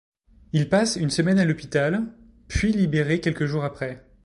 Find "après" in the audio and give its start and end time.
3.63-4.03